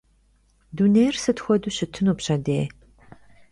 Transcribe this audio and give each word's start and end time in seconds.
Dunêyr 0.75 1.15
sıt 1.23 1.37
xuedeu 1.43 1.73
şıtınu 1.77 2.13
pşedêy? 2.19 2.65